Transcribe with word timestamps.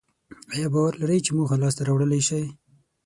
ایا 0.53 0.67
باور 0.73 0.93
لرئ 1.01 1.19
چې 1.25 1.31
موخه 1.37 1.55
لاسته 1.61 1.81
راوړلای 1.87 2.21
شئ؟ 2.27 2.45